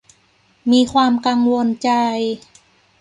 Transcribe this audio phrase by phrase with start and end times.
[0.71, 1.89] มีความกังวลใจ